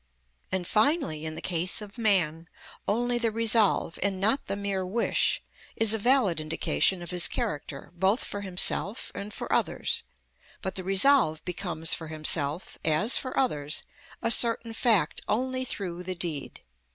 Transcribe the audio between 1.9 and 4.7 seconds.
man, only the resolve, and not the